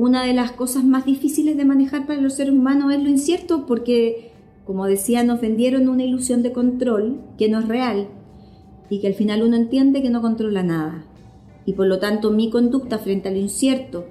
[0.00, 3.66] una de las cosas más difíciles de manejar para los seres humanos es lo incierto
[3.66, 4.30] porque,
[4.64, 8.08] como decía, nos vendieron una ilusión de control que no es real
[8.88, 11.04] y que al final uno entiende que no controla nada.
[11.66, 14.06] Y por lo tanto mi conducta frente a lo incierto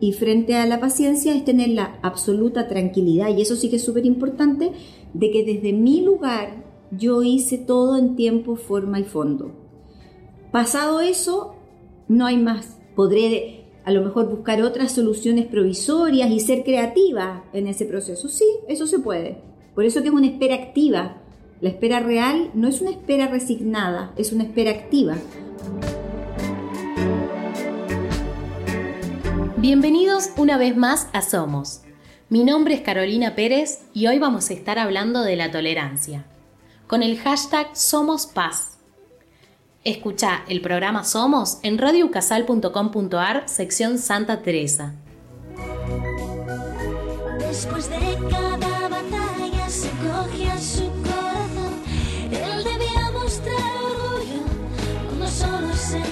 [0.00, 3.84] y frente a la paciencia es tener la absoluta tranquilidad, y eso sí que es
[3.84, 4.72] súper importante,
[5.12, 9.52] de que desde mi lugar yo hice todo en tiempo, forma y fondo.
[10.52, 11.54] Pasado eso,
[12.08, 12.78] no hay más.
[12.94, 18.28] Podré a lo mejor buscar otras soluciones provisorias y ser creativa en ese proceso.
[18.28, 19.40] Sí, eso se puede.
[19.74, 21.22] Por eso que es una espera activa.
[21.62, 25.16] La espera real no es una espera resignada, es una espera activa.
[29.56, 31.80] Bienvenidos una vez más a Somos.
[32.28, 36.26] Mi nombre es Carolina Pérez y hoy vamos a estar hablando de la tolerancia,
[36.86, 38.77] con el hashtag Somos Paz.
[39.84, 44.94] Escucha el programa Somos en radiocasal.com.ar, sección Santa Teresa.
[47.38, 51.74] Después de cada batalla se coge a su corazón.
[52.30, 54.42] Él debía mostrar orgullo,
[55.18, 56.02] no solo se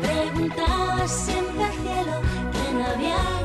[0.00, 2.20] Preguntaba siempre al cielo
[2.52, 3.41] que no había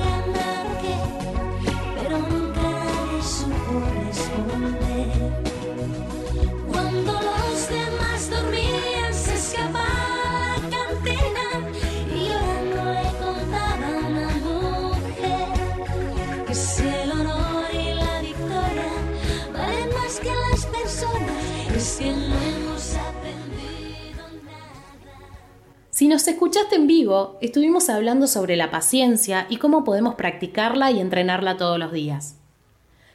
[26.18, 31.58] nos escuchaste en vivo, estuvimos hablando sobre la paciencia y cómo podemos practicarla y entrenarla
[31.58, 32.38] todos los días.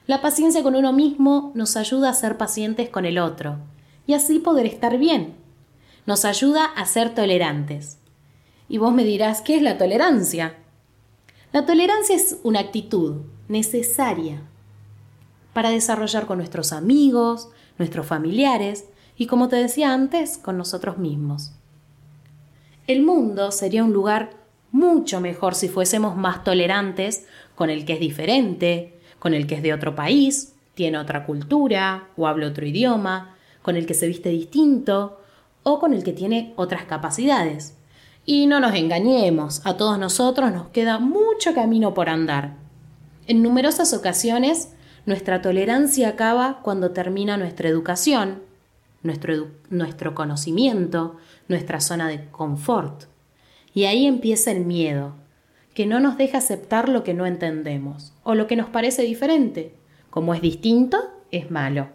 [0.07, 3.59] La paciencia con uno mismo nos ayuda a ser pacientes con el otro
[4.07, 5.35] y así poder estar bien.
[6.07, 7.99] Nos ayuda a ser tolerantes.
[8.69, 10.55] Y vos me dirás, ¿qué es la tolerancia?
[11.53, 14.43] La tolerancia es una actitud necesaria
[15.53, 17.49] para desarrollar con nuestros amigos,
[17.79, 18.85] nuestros familiares
[19.17, 21.55] y, como te decía antes, con nosotros mismos.
[22.87, 24.31] El mundo sería un lugar
[24.73, 29.63] mucho mejor si fuésemos más tolerantes con el que es diferente, con el que es
[29.63, 34.31] de otro país, tiene otra cultura o habla otro idioma, con el que se viste
[34.31, 35.21] distinto
[35.63, 37.77] o con el que tiene otras capacidades.
[38.25, 42.55] Y no nos engañemos, a todos nosotros nos queda mucho camino por andar.
[43.27, 44.75] En numerosas ocasiones,
[45.07, 48.43] nuestra tolerancia acaba cuando termina nuestra educación,
[49.03, 51.17] nuestro, nuestro conocimiento,
[51.49, 53.05] nuestra zona de confort.
[53.75, 55.15] Y ahí empieza el miedo,
[55.75, 59.75] que no nos deja aceptar lo que no entendemos o lo que nos parece diferente.
[60.11, 60.99] Como es distinto,
[61.31, 61.89] es malo.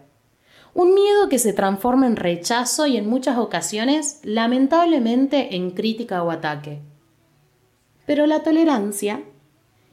[0.74, 6.30] Un miedo que se transforma en rechazo y en muchas ocasiones, lamentablemente, en crítica o
[6.30, 6.80] ataque.
[8.06, 9.22] Pero la tolerancia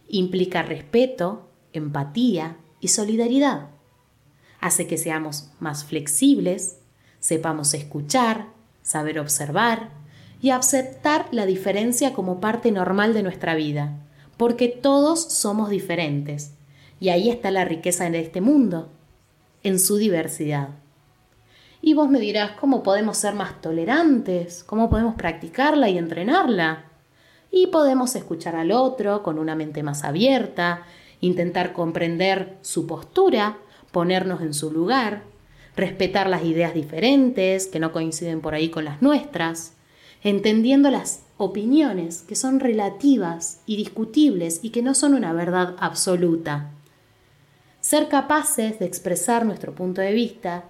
[0.08, 3.70] implica respeto, empatía y solidaridad.
[4.60, 6.80] Hace que seamos más flexibles,
[7.26, 8.46] sepamos escuchar,
[8.84, 9.90] saber observar
[10.44, 13.98] y aceptar la diferencia como parte normal de nuestra vida,
[14.38, 16.54] porque todos somos diferentes.
[17.00, 18.92] Y ahí está la riqueza de este mundo,
[19.64, 20.70] en su diversidad.
[21.82, 24.64] Y vos me dirás, ¿cómo podemos ser más tolerantes?
[24.64, 26.84] ¿Cómo podemos practicarla y entrenarla?
[27.50, 30.84] Y podemos escuchar al otro con una mente más abierta,
[31.22, 33.58] intentar comprender su postura,
[33.92, 35.24] ponernos en su lugar,
[35.76, 39.74] respetar las ideas diferentes que no coinciden por ahí con las nuestras,
[40.24, 46.72] entendiendo las opiniones que son relativas y discutibles y que no son una verdad absoluta.
[47.82, 50.64] Ser capaces de expresar nuestro punto de vista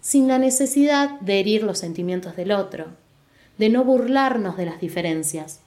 [0.00, 2.86] sin la necesidad de herir los sentimientos del otro,
[3.58, 5.60] de no burlarnos de las diferencias.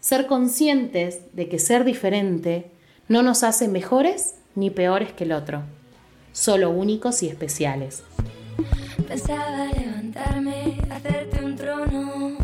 [0.00, 2.70] Ser conscientes de que ser diferente
[3.08, 5.62] no nos hace mejores ni peores que el otro,
[6.32, 8.02] solo únicos y especiales.
[9.06, 12.36] Pensaba levantarme, hacerte un trono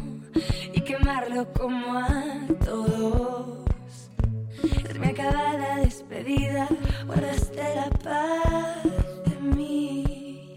[0.73, 3.67] y quemarlo como a todos.
[5.01, 6.69] Me acaba la despedida,
[7.07, 8.83] guardaste la paz
[9.27, 10.55] de mí.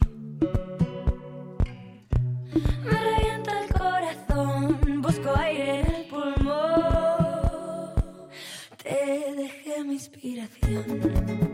[2.83, 7.93] Me revienta el corazón, busco aire en el pulmón.
[8.83, 11.50] Te dejé mi inspiración.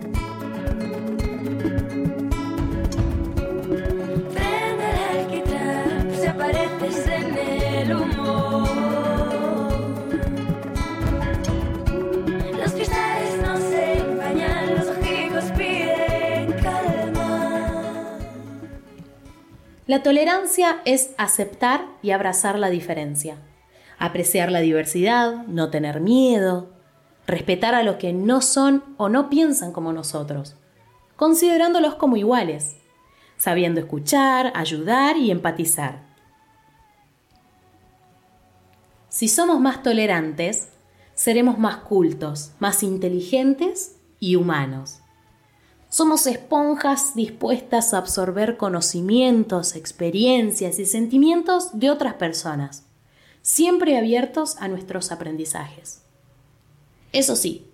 [19.87, 23.37] La tolerancia es aceptar y abrazar la diferencia,
[23.97, 26.73] apreciar la diversidad, no tener miedo,
[27.25, 30.57] respetar a los que no son o no piensan como nosotros,
[31.15, 32.75] considerándolos como iguales,
[33.37, 36.01] sabiendo escuchar, ayudar y empatizar.
[39.07, 40.67] Si somos más tolerantes,
[41.13, 44.99] seremos más cultos, más inteligentes y humanos.
[45.97, 52.85] Somos esponjas dispuestas a absorber conocimientos, experiencias y sentimientos de otras personas,
[53.41, 56.03] siempre abiertos a nuestros aprendizajes.
[57.13, 57.65] Eso sí,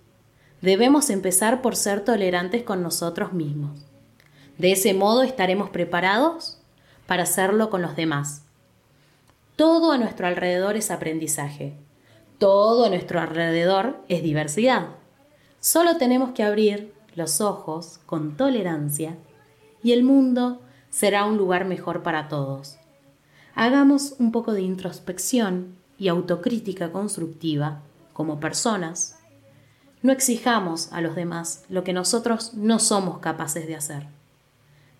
[0.62, 3.84] debemos empezar por ser tolerantes con nosotros mismos.
[4.56, 6.58] De ese modo estaremos preparados
[7.06, 8.40] para hacerlo con los demás.
[9.54, 11.74] Todo a nuestro alrededor es aprendizaje.
[12.38, 14.86] Todo a nuestro alrededor es diversidad.
[15.60, 19.16] Solo tenemos que abrir los ojos con tolerancia
[19.82, 22.78] y el mundo será un lugar mejor para todos.
[23.54, 27.82] Hagamos un poco de introspección y autocrítica constructiva
[28.12, 29.18] como personas.
[30.02, 34.06] No exijamos a los demás lo que nosotros no somos capaces de hacer.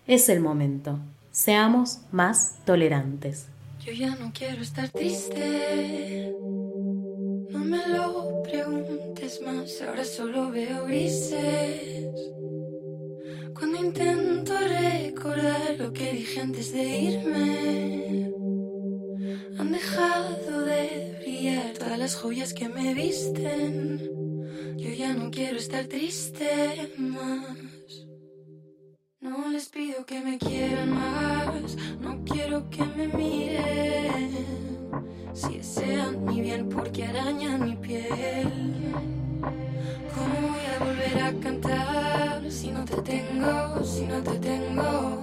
[0.07, 0.99] Es el momento.
[1.31, 3.47] Seamos más tolerantes.
[3.83, 6.33] Yo ya no quiero estar triste.
[7.75, 12.15] No me lo preguntes más, ahora solo veo grises.
[13.53, 18.31] Cuando intento recordar lo que dije antes de irme,
[19.59, 23.99] han dejado de brillar todas las joyas que me visten.
[24.77, 27.57] Yo ya no quiero estar triste más.
[29.19, 34.74] No les pido que me quieran más, no quiero que me miren.
[35.35, 38.49] Si desean mi bien porque arañan mi piel.
[40.15, 45.19] ¿Cómo voy a volver a cantar si no te tengo, si no te tengo?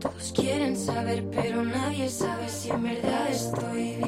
[0.00, 4.07] Todos quieren saber, pero nadie sabe si en verdad estoy bien.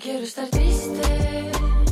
[0.00, 1.83] Quiero estar triste.